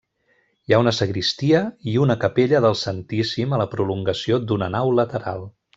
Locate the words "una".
0.83-0.93, 2.05-2.17